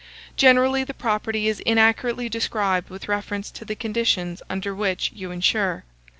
[0.35, 5.83] Generally the property is inaccurately described with reference to the conditions under which you insure.